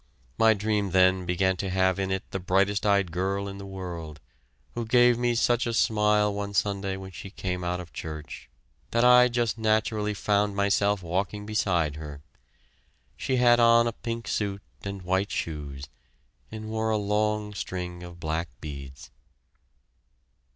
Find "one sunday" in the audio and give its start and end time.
6.33-6.97